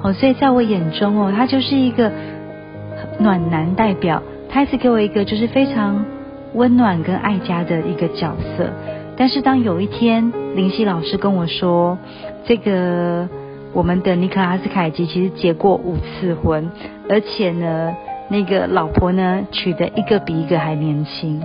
[0.00, 2.12] 哦，所以在我眼中哦，他就是一个
[3.18, 6.04] 暖男代表，他一直给我一个就是非常
[6.54, 8.70] 温暖跟爱家的一个角色。
[9.16, 11.98] 但是当有一天林夕老师跟我说，
[12.44, 13.28] 这个
[13.72, 16.70] 我们的尼克拉斯凯奇其实结过五次婚，
[17.08, 17.96] 而且呢，
[18.28, 21.42] 那个老婆呢娶的一个比一个还年轻，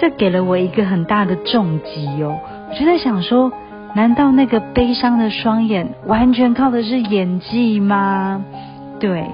[0.00, 2.36] 这给了我一个很大的重击哦。
[2.68, 3.52] 我就在想说。
[3.96, 8.44] 难道那个悲伤的双眼完全靠的是演技吗？
[9.00, 9.24] 对，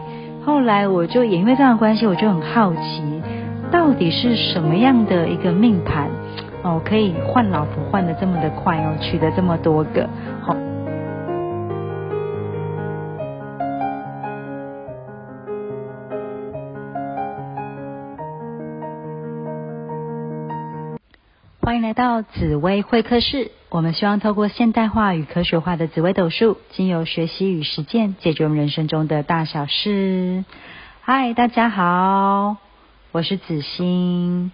[0.45, 3.03] 后来我就也因为这样的关系，我就很好奇，
[3.73, 6.09] 到底是什么样的一个命盘
[6.63, 10.09] 哦，可以换老婆换的这么的快哦，娶的这么多个。
[10.41, 10.55] 好，
[21.93, 23.51] 到紫薇会客室。
[23.69, 30.45] 我们希望透过现代化与科学化的紫微斗数，经由学习与实践，解决我们人生中的大小事。
[31.01, 32.57] 嗨，大家好，
[33.13, 34.53] 我是子欣，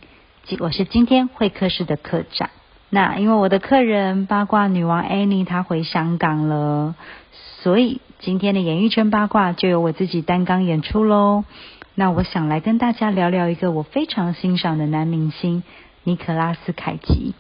[0.61, 2.51] 我是今天会客室的课长。
[2.91, 6.95] 那因为我的客人八卦女王 Annie 她回香港了，
[7.61, 11.45] 所以今天的演艺圈八卦就由我自己担纲演出喽。
[11.95, 15.65] 那我想来跟大家聊聊一个我非常欣赏的男明星
[16.09, 17.35] 尼可拉斯凯奇。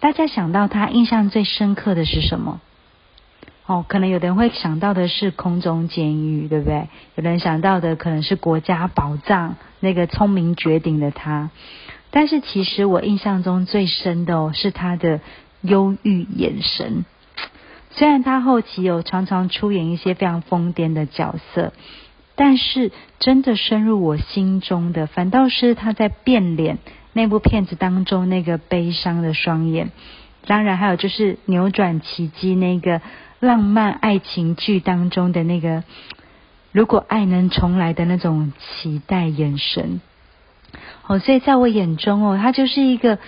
[0.00, 2.60] 大家想到他印象最深刻的是什么？
[3.66, 6.88] 哦，可能有的人会想到的是空中监狱，对不对？
[7.16, 11.50] 有人想到的可能是国家宝藏，那个聪明绝顶的他。
[12.10, 15.20] 但是其实我印象中最深的哦，是他的
[15.60, 17.04] 忧郁眼神。
[17.90, 21.72] 虽然他后期有常常出演一些非常疯癫的角色，
[22.36, 26.78] 但是真的深入我心中的，反倒是他在变脸。
[27.18, 29.90] 那部片子当中那个悲伤的双眼，
[30.46, 33.00] 当然还有就是扭转奇迹那个
[33.40, 35.82] 浪漫爱情剧当中的那个
[36.70, 40.00] 如果爱能重来的那种期待眼神。
[41.08, 43.18] 哦，所以在我眼中哦，他就是一个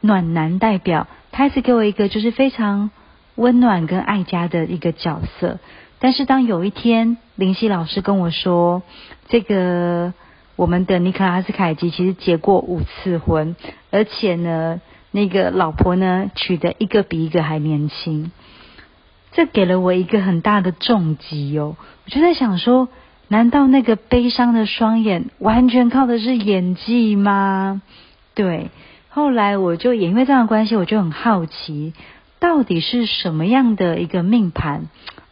[0.00, 2.90] 暖男代表，他一直给我一个就是非常
[3.34, 5.58] 温暖跟爱家的一个角色。
[5.98, 8.82] 但是当有一天林夕老师跟我说
[9.28, 10.14] 这个。
[10.56, 13.54] 我们的尼克拉斯凯奇其实结过五次婚，
[13.90, 14.80] 而且呢，
[15.10, 18.32] 那个老婆呢娶的一个比一个还年轻，
[19.32, 21.76] 这给了我一个很大的重击哦。
[22.06, 22.88] 我就在想说，
[23.28, 27.82] 难道那个悲伤的双眼完全靠的是演技吗？
[28.34, 28.70] 对，
[29.10, 31.92] 后来我就也因为这样的关系，我就很好奇，
[32.38, 34.86] 到底是什么样的一个命盘？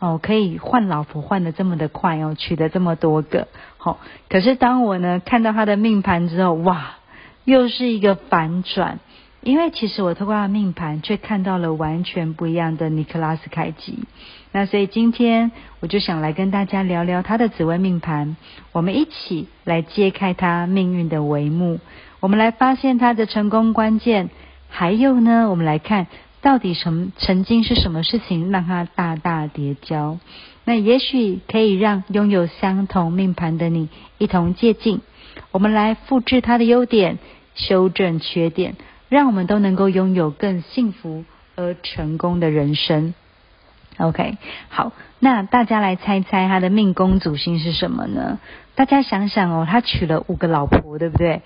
[0.05, 3.49] 哦，可以换老婆换的这么的快哦，娶的这么多个，
[3.79, 4.01] 好。
[4.29, 6.97] 可是当我呢看到他的命盘之后，哇，
[7.47, 8.99] 又是一个反转。
[9.41, 14.01] 因为其实我透过他的命盘，却看到了完全不一样的尼克拉斯凯奇。
[14.53, 18.37] 那所以今天我就想来跟大家聊聊他的紫微命盘，
[18.73, 21.81] 我们一起来揭开他命运的帷幕，
[22.21, 24.29] 我们来发现他的成功关键。
[24.69, 26.09] 还有呢，我们来看。
[26.45, 30.19] 到底什么曾经是什么事情让他大大叠交？
[30.67, 33.89] 那也许可以让拥有相同命盘的你
[34.19, 35.01] 一同借鉴。
[35.53, 37.17] 我们来复制他的优点，
[37.55, 38.77] 修正缺点，
[39.09, 41.25] 让我们都能够拥有更幸福
[41.57, 43.15] 而成功的人生。
[43.97, 44.37] OK，
[44.69, 48.39] 好，那大家来猜猜他的命宫主星是什么呢？
[48.75, 51.41] 大家想想哦，他娶了五个老婆，对不对？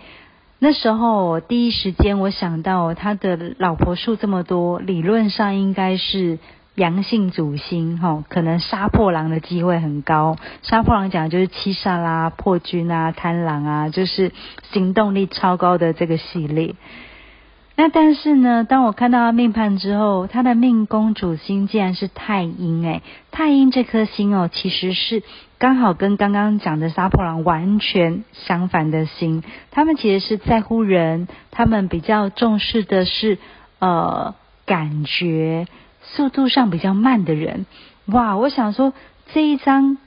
[0.60, 6.40] 那时候第一时间我想到他的老婆数这么多，理论上应该是
[6.74, 10.36] 阳性主星哈，可能杀破狼的机会很高。
[10.62, 14.32] 杀破狼讲的就是七煞啦、破军啊、贪狼啊，就是
[14.72, 16.74] 行动力超高的这个系列。
[17.76, 25.22] 那但是呢，当我看到他命盘之后，他的命宫主星竟然是太阴哎，太阴这颗星哦，其实是
[25.58, 33.38] 刚好跟刚刚讲的杀破狼完全相反的心，他们其实是在乎人，他们比较重视的是
[33.78, 34.34] 呃
[34.66, 35.66] 感觉，
[36.02, 37.66] 速度上比较慢的人。
[38.06, 38.92] 哇，我想说
[39.32, 39.98] 这一张。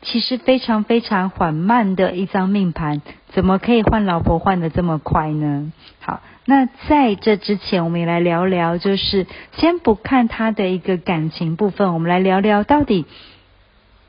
[0.00, 5.72] 其实非常非常缓慢的一张命盘，怎么可以换老婆换的这么快呢？
[5.98, 13.06] 好，那在这之前，我们也来聊聊，就是先不看他的一个感情部分，我们来聊聊到底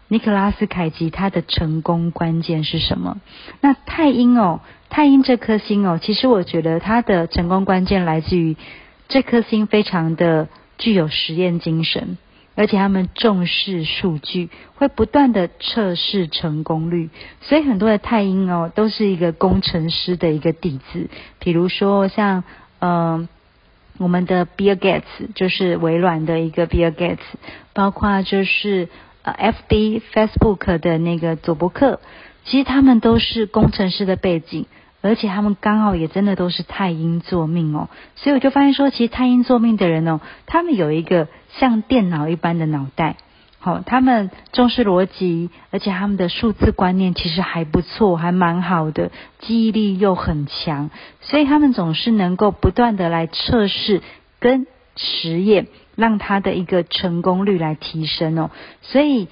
[0.09, 3.21] 尼克拉斯凯奇他的成功关键是什么？
[3.61, 4.59] 那太阴哦，
[4.89, 8.57] 太阴这颗星哦，其实我觉得他的成功关键来自于
[9.07, 12.17] 这颗星非常的具有实验精神。
[12.55, 17.09] 而且他们重视数据，会不断的测试成功率，
[17.39, 21.09] 所以很多的太阴哦，都是一个工程师的一个底子。
[21.39, 22.43] 比如说像
[22.79, 23.29] 嗯，
[23.97, 27.19] 我们的 Bill Gates 就是微软的一个 Bill Gates，
[27.73, 28.89] 包括就是
[29.23, 31.99] 呃 FB、Facebook 的那个佐伯克，
[32.45, 34.65] 其实他们都是工程师的背景，
[35.01, 41.27] 而且他们刚好也真的都是太阴座命哦，所以我就发现说，其实太阴座命的人哦，他们有一个
[41.57, 43.17] 像电脑一般的脑袋。
[43.61, 50.89] 好，他们重视逻辑，而且他们的数字观念其实还不错，还蛮好的，记忆力又很强，
[51.19, 54.01] 所以他们总是能够不断的来测试
[54.39, 54.65] 跟
[54.99, 58.51] 实验，让他的一个成功率来提升哦，
[58.81, 59.27] 所以。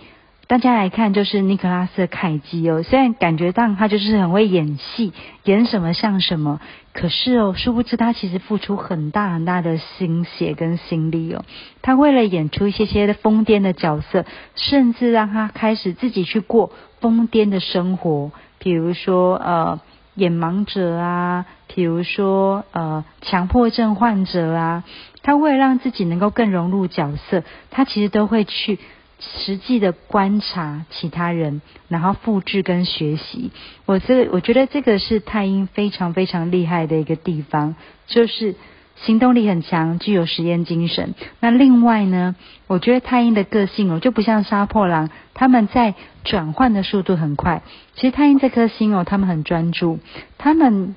[0.50, 5.12] 大家来看，就是尼克拉斯凯基哦，虽然感觉到他就是很会演戏，
[5.44, 6.62] 演什么像什么，
[6.94, 11.44] 可是哦，殊不知他其实付出很大很大的心血跟心力哦。
[11.82, 14.24] 他为了演出一些些的疯癫的角色，
[14.56, 16.72] 甚至让他开始自己去过
[17.02, 19.82] 疯癫的生活，比如说呃
[20.16, 24.86] 演盲者啊，比如说呃强迫症患者啊，
[25.28, 28.80] 他为了让自己能够更融入角色，他其实都会去。
[29.20, 33.50] 实际的观察其他人，然后复制跟学习。
[33.88, 37.74] 我这我觉得这个是太阴非常非常厉害的一个地方，
[38.06, 38.54] 就是
[38.96, 41.16] 行动力很强，具有实验精神。
[41.40, 42.36] 那另外呢，
[42.68, 47.64] 我觉得太阴的个性哦，就不像杀破狼，他们在转换的速度很快。
[47.96, 49.98] 其实太阴这颗星哦，他们很专注，
[50.38, 50.96] 他们。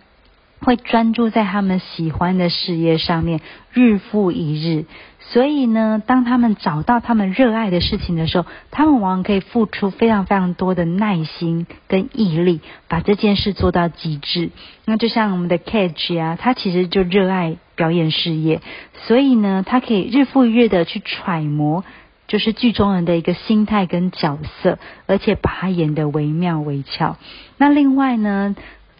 [0.60, 3.40] 会专注在他们喜欢的事业上面，
[3.72, 4.84] 日复一日。
[5.18, 14.50] 所以呢，当他们找到他们热爱的事情的时候，他们往往可以付出非常非常多的耐心跟毅力，把这件事做到极致。
[14.86, 18.60] 那就像我们的 Cage 啊，他其实就热爱表演事业，
[19.06, 21.84] 所以呢，他可以日复一日的去揣摩，
[22.26, 27.16] 就是剧中人的一个心态跟角色，而且把他演得惟妙惟肖。
[27.56, 28.56] 那另外呢？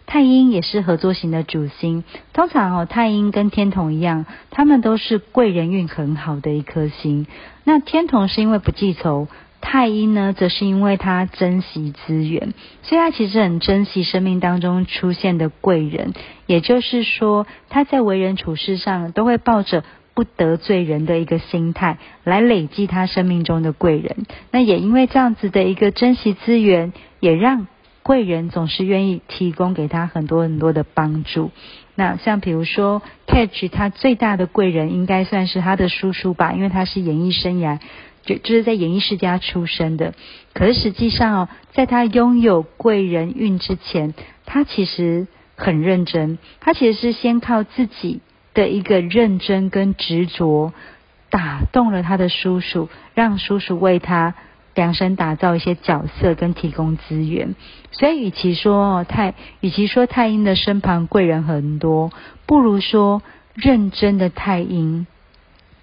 [0.07, 2.03] 太阴也是合作型的主星，
[2.33, 7.27] 通常哦，太阴跟天同一样，他们都是贵人运很好的一颗星。
[7.63, 9.29] 那天同是因为不记仇，
[9.61, 12.53] 太阴呢，则是因为他珍惜资源，
[12.83, 16.13] 所以他其实很珍惜生命当中出现的贵人。
[16.45, 24.25] 也就是说，他在为人处事上都会抱着不得罪人的一个心态来累积他生命中的贵人。
[24.51, 27.67] 那也因为这样子的一个珍惜资源，也让。
[28.03, 31.51] 贵人总是愿意提供给他很多很多的帮助。
[31.95, 37.79] 那像比如说，Catch 他最大的贵人应该算是他的叔叔吧，因为他是演艺生涯
[38.23, 40.13] 就就是在演艺世家出身的。
[40.53, 44.15] 可是实际上哦，在他拥有贵人运之前，
[44.45, 46.39] 他其实很认真。
[46.59, 48.21] 他其实是先靠自己
[48.55, 50.73] 的一个认真跟执着，
[51.29, 54.33] 打动了他的叔叔，让叔叔为他。
[54.73, 57.55] 量身打造一些角色跟提供资源，
[57.91, 62.11] 所以与其说太，与其说太阴的身旁贵人很多，
[62.45, 63.21] 不如说
[63.53, 65.07] 认真的太阴，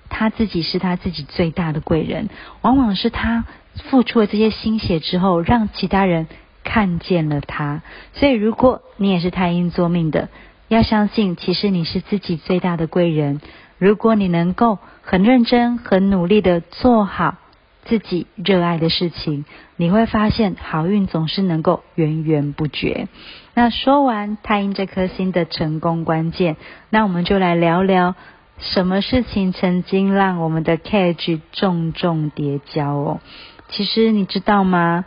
[0.09, 2.31] 他自己是他自己最大的贵人。
[2.63, 3.45] 往往是他
[3.91, 6.27] 付出了这些心血之后，让其他人
[6.65, 7.83] 看见了他。
[8.15, 10.31] 所以，如果你也是太阴作命的，
[10.69, 13.43] 要相信，其实你是自己最大的贵人。
[13.77, 17.37] 如果你能够很认真、很努力的做好。
[17.89, 19.45] 自己热爱的事情，
[19.77, 23.09] 你会发现好运总是能够源源不绝。
[23.55, 26.57] 那说完太阴这颗星的成功关键，
[26.91, 28.15] 那我们就来聊聊
[28.59, 33.21] 什么事情曾经让我们的 Cage 重重叠交哦。
[33.71, 35.05] 其实你知道吗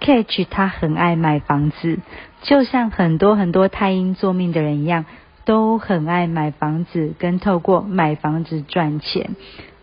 [0.00, 1.98] ？Cage 他很爱买房子，
[2.42, 5.06] 就像很多很多太阴做命的人一样。
[5.44, 9.34] 都很爱买房子，跟透过买房子赚钱。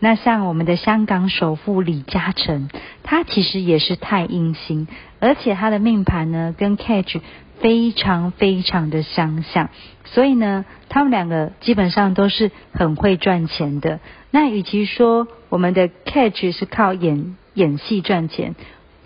[0.01, 2.69] 那像我们的香港首富李嘉诚，
[3.03, 4.87] 他其实也是太阴星，
[5.19, 7.17] 而且他的命盘呢跟 Catch
[7.59, 9.69] 非常非常的相像，
[10.05, 13.99] 所以呢，他们两个基本上都是很会赚钱的。
[14.31, 18.55] 那与其说我们的 Catch 是靠演演戏赚钱，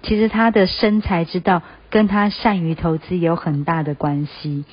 [0.04, 4.64] 其实他的生财之道跟他善于投资有很大的关系，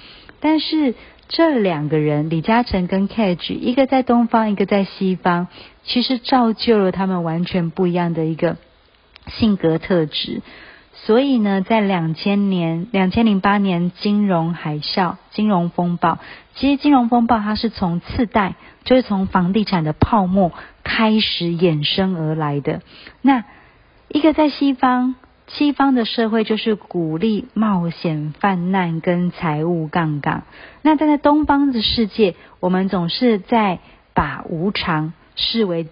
[0.40, 0.94] 但是。
[1.32, 5.46] 这两个人，李嘉诚跟 Cage，一个在东方，一个在西方，
[5.84, 8.56] 其实造就了他们完全不一样的一个
[9.28, 10.42] 性格特质。
[10.92, 16.18] 所以呢，在两千年、两千零八年金融海啸、金融风暴，
[16.56, 20.50] 其实金融风暴它是从次贷，就是从房地产的泡沫
[20.82, 22.82] 开始衍生而来的。
[23.22, 23.44] 那
[24.08, 25.14] 一个在西方。
[25.52, 30.44] 西方的社会就是鼓励冒险、泛滥跟财务杠杆。
[30.82, 33.80] 那但在东方的世界，我们总是在
[34.14, 35.88] 把无常视为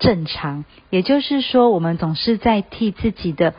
[0.00, 3.54] 正常，也就是说，我们总是在替自己的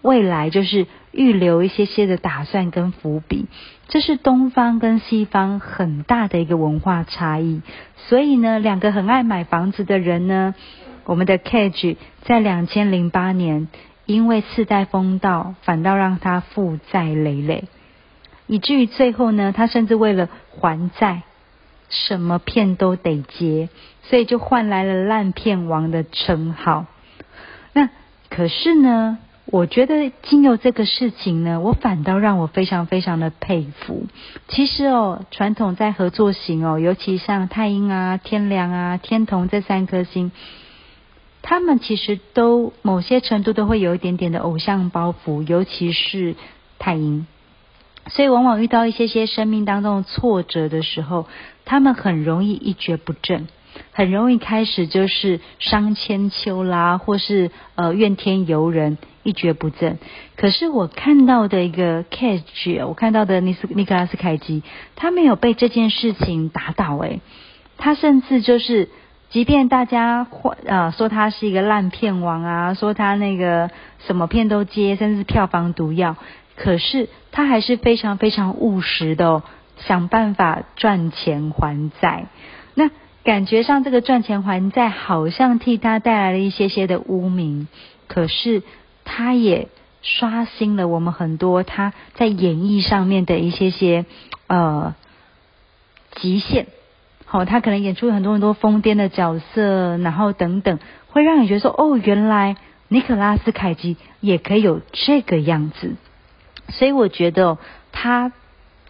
[0.00, 3.46] 未来就是预留一些些的打算跟伏笔。
[3.88, 7.60] 这是东方跟西方很大的一个文化差异。
[8.08, 10.54] 所以呢，两个很爱买房子的人呢，
[11.04, 13.68] 我们的 Cage 在两千零八年。
[14.08, 17.64] 因为次贷风暴，反倒让他负债累累，
[18.46, 21.24] 以至于最后呢，他甚至为了还债，
[21.90, 23.68] 什么片都得接，
[24.04, 26.86] 所以就换来了烂片王的称号。
[27.74, 27.90] 那
[28.30, 29.18] 可是呢？
[29.50, 34.06] 我觉得经由这个事情呢，我反倒让我非常非常的佩服。
[34.48, 40.32] 其实哦，传统在合作型哦，尤其像太阴啊、天梁啊、天同这三颗星，
[41.50, 46.36] 他们其实都某些程度都会有一点点的偶像包袱，尤其是
[46.78, 47.26] 太阴。
[48.08, 51.26] 所以往往遇到一些些生命当中的挫折的时候，
[51.64, 53.48] 他们很容易一蹶不振。
[53.92, 59.98] 很容易开始就是伤千秋啦，或是呃怨天尤人，一蹶不振。
[60.36, 64.62] 可是我看到的一个凯奇我看到的尼斯尼克拉斯凯基，
[64.96, 67.22] 他没有被这件事情打倒诶，
[67.78, 68.90] 他甚至就是，
[69.30, 73.70] 即便大家或呃说他是一个烂片王啊，说他那个
[74.06, 76.16] 什么片都接，甚至票房毒药，
[76.56, 79.42] 可是他还是非常非常务实的哦，
[79.76, 82.26] 想办法赚钱还债。
[82.74, 82.90] 那
[83.22, 87.68] 感觉上，这个赚钱还债好像替他带来了一些些的污名，
[88.06, 88.62] 可是
[89.04, 89.68] 他也
[90.00, 94.06] 刷新了我们很多他在演绎上面的一些些
[94.46, 94.94] 呃
[96.14, 96.66] 极限。
[97.28, 100.78] 好，他可能演出很多很多疯癫的角色，然后等等，
[101.10, 102.56] 会让你觉得说，哦，原来
[102.88, 105.94] 尼可拉斯凯奇也可以有这个样子。
[106.70, 107.58] 所以我觉得
[107.92, 108.32] 他。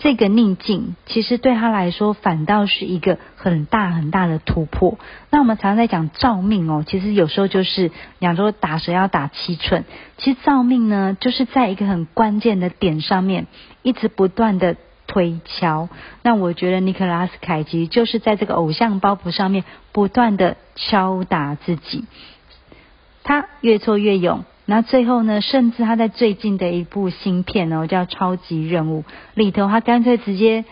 [0.00, 4.96] 这个逆境其实对他来说反倒是一个很大很大的突破。
[5.28, 7.90] 那我们常常在讲造命哦，其实有时候就是
[8.20, 9.84] 两周打蛇要打七寸。
[10.16, 13.48] 其实造命呢，就是在一个很关键的点上面
[13.82, 14.76] 一直不断的
[15.08, 15.88] 推敲。
[16.22, 22.04] 那我觉得尼克拉斯凯奇就是在这个偶像包袱上面不断的敲打自己，
[23.24, 24.44] 他越挫越勇。
[24.70, 25.40] 那最后呢？
[25.40, 30.66] 甚至他在最近的一部新片哦，叫《超级任务》里头，他干脆直接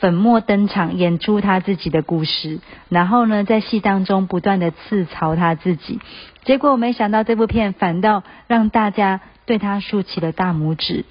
[0.00, 2.58] 粉墨登场，演出他自己的故事。
[2.88, 6.00] 然后呢，在戏当中不断的自嘲他自己。
[6.42, 11.04] 结果我没想到这部片反倒让大家对他竖起了大拇指。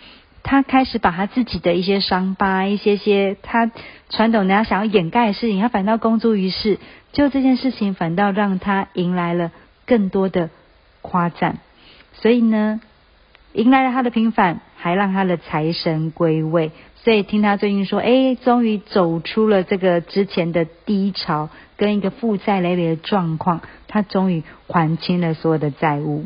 [0.48, 3.70] 他开始把他自己的一些伤疤、一些些他
[4.10, 6.80] 传统人家想要掩盖的事情，他反倒公诸于世。
[7.12, 9.52] 就这件事情，反倒让他迎来了
[9.86, 10.50] 更多的
[11.02, 11.58] 夸赞。
[12.14, 12.80] 所以呢，
[13.52, 16.72] 迎来了他的平反，还让他的财神归位。
[16.96, 26.26] 所以听他最近说，哎，终于走出了这个之前的低潮，跟一个负债累累的状况，他终于还清了所有的债务。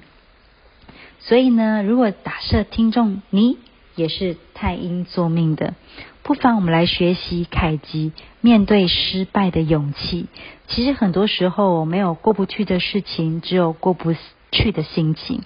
[1.19, 3.57] 所以呢，如果假设听众你
[4.01, 5.75] 也是太阴作命的，
[6.23, 10.25] 不妨我们来学习凯吉面对失败的勇气。
[10.67, 14.15] 其实很多时候没有过不去的事情，只有过不
[14.51, 15.41] 去的心情。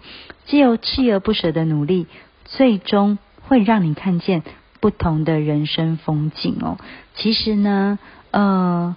[0.48, 2.08] 只有锲而不舍的努力，
[2.46, 4.44] 最终会让你看见
[4.80, 6.78] 不同的人生风景哦。
[7.16, 7.98] 其实呢，
[8.30, 8.96] 呃，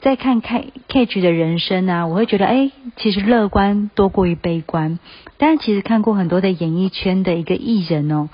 [0.00, 4.98] 在看 K K G 的人生啊，我会觉得，哎，其实乐观多过于悲观。
[5.38, 8.28] 但是其实看过很多的演艺圈的一个艺人哦，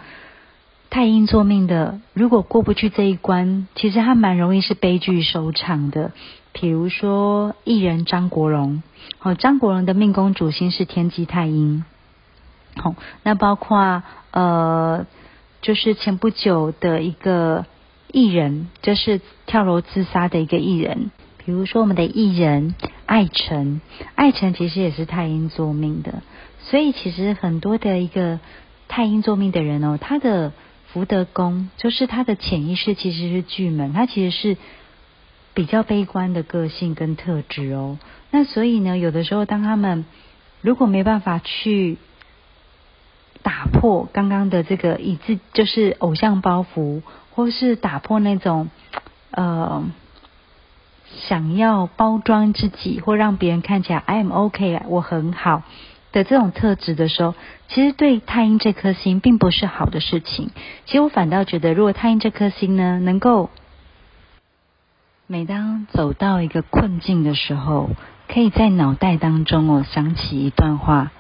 [0.95, 6.13] 太阴作命的，如果过不去这一关，其实他蛮容易是悲剧收场的。
[6.53, 8.81] 比如说艺人张国荣，
[9.21, 11.85] 哦，张国荣的命宫主星是天机太阴。
[12.77, 15.05] 好，那包括呃，
[15.63, 17.67] 就是前不久的一个
[18.13, 21.11] 艺人，就是跳楼自杀的一个艺人。
[21.45, 23.81] 比如说我们的艺人艾辰，
[24.15, 26.23] 艾辰其实也是太阴做命的，
[26.61, 28.39] 所以其实很多的一个
[28.87, 30.53] 太阴做命的人哦，他的
[30.95, 34.57] 福德宫就是他的潜意识其实是巨门，他其实是
[35.53, 37.99] 比较悲观的个性跟特质哦。
[38.31, 40.05] 那所以呢，有的时候当他们
[40.61, 41.99] 如果没办法去
[43.43, 47.03] 打破刚刚的这个以自就是偶像包袱，
[47.35, 48.71] 或是打破那种
[49.33, 49.85] 呃
[51.27, 55.65] 想要包装自己或让别人看起来 I am OK 我很好
[56.15, 57.35] 的这种特质的时候，
[57.69, 60.51] 其实对太阴这颗星并不是好的事情。
[60.87, 63.51] 其实我反倒觉得，如果太阴这颗星呢，能够
[65.27, 67.91] 每当走到一个困境的时候，
[68.29, 71.11] 可以在脑袋当中哦想起一段话。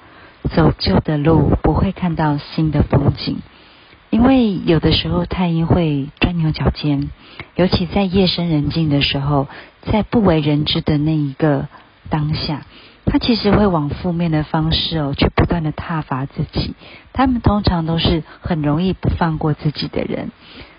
[0.54, 3.38] 走旧的路，不会看到新的风景。
[4.10, 7.08] 因为有的时候太阴会钻牛角尖，
[7.56, 9.48] 尤其在夜深人静的时候，
[9.90, 11.66] 在不为人知的那一个
[12.10, 12.66] 当下，
[13.14, 16.74] 他其实会往负面的方式哦，去不断的挞伐自己。
[17.12, 20.32] 他们通常都是很容易不放过自己的人。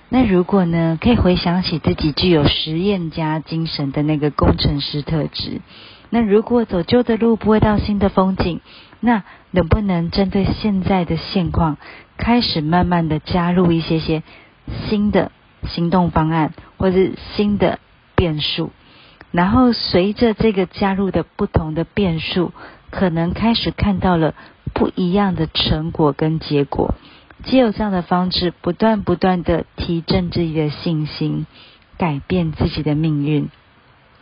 [0.10, 5.62] 那如果呢，可以回想起自己具有实验家精神的那个工程师特质。
[6.10, 8.60] 那如果走旧的路不会到新的风景，
[9.00, 11.78] 那能不能针对现在的现况，
[12.18, 14.24] 开始慢慢的加入一些些
[14.90, 15.32] 新的
[15.70, 17.80] 行动方案，或者是新的
[18.14, 18.74] 变数？
[19.36, 22.54] 然后随着这个加入的不同的变数，
[22.90, 24.34] 可能开始看到了
[24.74, 26.96] 不一样的成果跟结果。
[27.44, 31.46] 只有这样的方式，不断不断的提振自己的信心，
[31.98, 33.50] 改变自己的命运。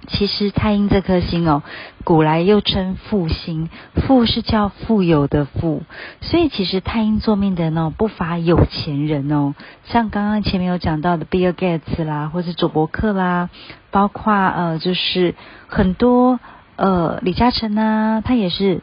[0.07, 1.63] 其实太阴这颗星哦，
[2.03, 5.83] 古来又称富星，富是叫富有的富，
[6.21, 9.55] 所以其实太阴座命的人哦，不乏有钱人哦。
[9.85, 13.49] 像刚刚前面有讲到的 Bill Gates 啦，或者佐伯克啦，
[13.91, 15.35] 包括呃，就是
[15.67, 16.39] 很多
[16.75, 18.81] 呃李嘉诚啊，他也是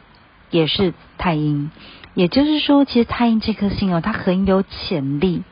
[0.49, 1.69] 也是太阴。
[2.13, 5.43] 也就是说，其实太阴这颗星哦，他很有潜力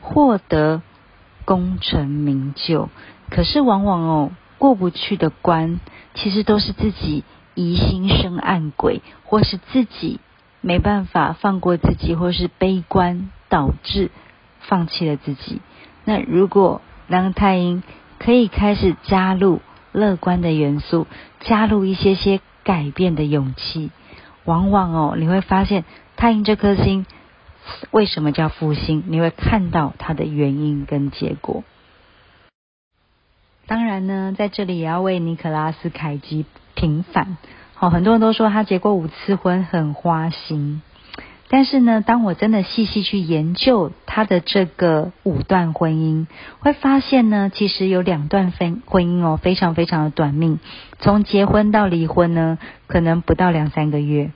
[0.00, 0.82] 获得
[1.44, 2.90] 功成名就，
[3.30, 4.30] 可是往往哦。
[4.58, 5.80] 过不去的关，
[6.14, 10.20] 其实都是自己疑心生暗鬼，或是自己
[10.60, 14.10] 没办法放过自己，或是悲观导致
[14.60, 15.60] 放弃了自己。
[16.04, 17.82] 那如果当太阴
[18.18, 19.60] 可以开始加入
[19.92, 21.06] 乐观的元素，
[21.40, 23.90] 加入一些些改变的勇气，
[24.44, 25.84] 往往哦，你会发现
[26.16, 27.04] 太阴这颗星
[27.90, 29.04] 为什么叫复兴？
[29.06, 31.62] 你会看到它的原因跟结果。
[33.66, 36.44] 当然呢，在这里也要为尼可拉斯凯奇
[36.74, 37.36] 平反。
[37.74, 40.82] 好，很多人都说他结过五次婚，很花心。
[41.48, 46.26] 但是呢，当我真的细细去研究他的这个五段婚姻，
[46.58, 50.58] 会发现呢，其实有两段婚婚姻哦，非常非常的短命。
[50.98, 54.30] 从结婚到离婚呢，可能不到两三个月。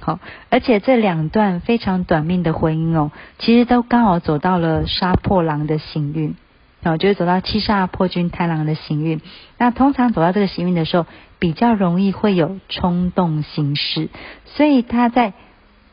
[0.00, 0.18] 好，
[0.48, 6.34] 而且这两段非常短命的婚姻哦，其实都刚好走到了杀破狼的幸运。
[6.82, 9.20] 然后就会走到七煞破军贪狼的行运，
[9.58, 11.06] 那通常走到这个行运的时候，
[11.38, 14.08] 比较容易会有冲动行事，
[14.46, 15.34] 所以他在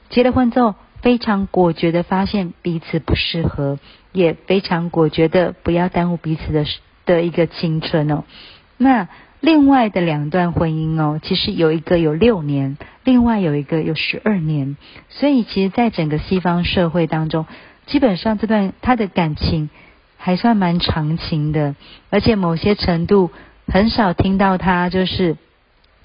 [0.10, 3.80] 结了婚之后，非常果决的发现彼此不适合，
[4.14, 6.66] 也非常果决的不要耽误彼此的
[7.06, 8.24] 的一个青春哦。
[8.78, 9.10] 那
[9.42, 14.78] 另外的两段婚姻哦，其实有一个有六年，另外有一个有十二年，
[15.10, 17.46] 所以其实，在整个西方社会当中，
[17.88, 19.70] 基本上这段他的感情。
[20.28, 21.74] 还算蛮长情的，
[22.10, 23.32] 而且某些程度
[23.66, 25.38] 很少听到他就是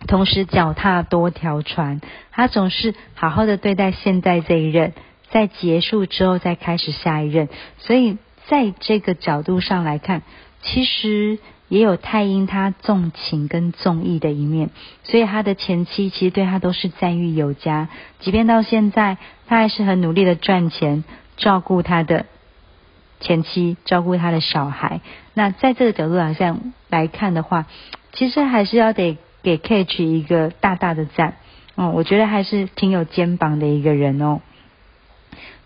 [0.07, 4.93] 同时脚踏多条船，他总是好好的对待现在这一任，
[5.33, 10.23] 在结束之后再开始下一任，所以在这个角度上来看，
[10.63, 14.71] 其实也有太阴他重情跟重义的一面，
[15.03, 17.89] 所以他的前妻其实对他都是赞誉有加，
[18.21, 21.03] 即便到现在，他还是很努力的赚钱，
[21.37, 22.27] 照顾他的。
[23.23, 25.01] 前妻照顾他的小孩，
[25.33, 27.65] 那在这个角度好像来看的话，
[28.13, 31.37] 其实还是要得给 Kate 一个大大的赞，
[31.77, 34.41] 嗯，我觉得还是挺有肩膀的一个人哦。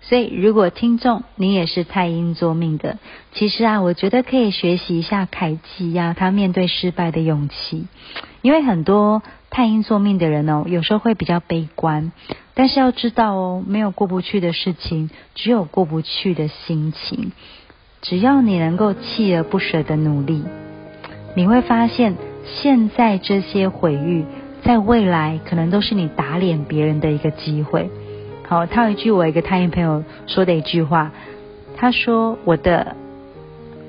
[0.02, 2.98] 所以如果听众你也是太阴座命的，
[3.32, 7.88] 其实啊，我觉得可以学习一下凯基呀，他面对失败的勇气，
[8.40, 12.12] 因为很多太阴座命的人哦，有时候会比较悲观。
[12.58, 17.32] 但是要知道哦，没有过不去的事情，只有过不去的心情。
[18.00, 20.42] 只要你能够锲而不舍的努力，
[21.34, 22.16] 你会发现，
[22.46, 24.24] 现在这些毁誉，
[24.62, 27.90] 在未来可能都是你打脸别人的一个机会。
[28.48, 31.12] 好，他有一句我一个太阴朋友说的一句话，
[31.76, 32.96] 他说：“我的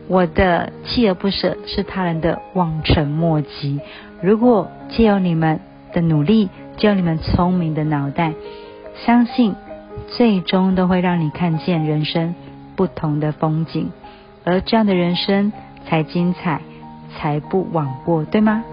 [0.09, 3.79] 我的锲而不舍是他人的望尘莫及。
[4.21, 5.61] 如果借由你们
[5.93, 8.35] 的努力。”就你们聪明的脑袋，
[9.05, 9.55] 相信
[10.09, 12.35] 最终都会让你看见人生
[12.75, 13.91] 不同的风景，
[14.43, 15.51] 而这样的人生
[15.85, 16.61] 才精彩，
[17.15, 18.63] 才不枉过，对吗？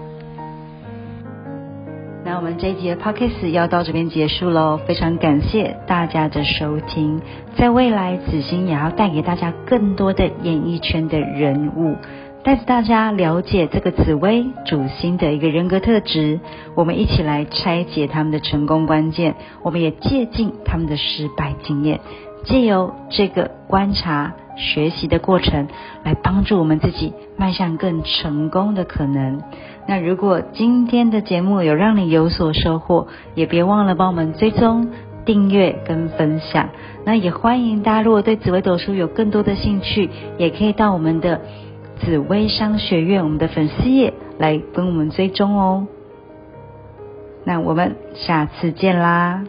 [2.23, 7.21] 那我们这一集的 podcast 要到这边结束喽，非常感谢大家的收听，
[7.55, 11.95] 在未来子欣也要带给大家更多的演艺圈的人物。
[12.45, 16.39] 带着大家了解这个紫薇主星的一个人格特质，
[16.75, 22.01] 我们一起来拆解他们的成功关键，我们也借鉴他们的失败经验，
[22.43, 25.67] 借由这个观察学习的过程，
[26.03, 29.41] 来帮助我们自己迈向更成功的可能。
[29.87, 34.91] 那如果今天的节目有让你有所收获，也别忘了帮我们追踪、
[35.25, 36.69] 订阅跟分享。
[37.05, 41.41] 那也欢迎大家，如果对紫薇斗数有更多的兴趣，也可以到我们的。
[42.01, 45.87] 紫薇商学院，我们的粉丝页来跟我们追踪哦。
[47.43, 49.43] 那我们下次见啦。